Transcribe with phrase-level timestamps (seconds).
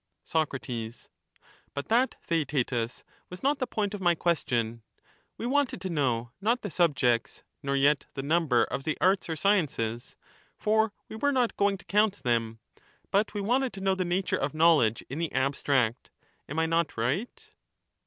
[0.25, 0.49] Soc,
[1.75, 5.91] But that, Theaetetus, was not the point of my question: Such enu we wanted to
[5.91, 8.85] know not the subjects, nor yet the number of n^t dcfini!
[8.85, 10.15] the arts or sciences,
[10.57, 12.57] for we were not going to count them,
[13.11, 13.43] but tion.
[13.43, 16.09] we wanted to know the nature of knowledge in the abstract.
[16.49, 17.51] Am I not right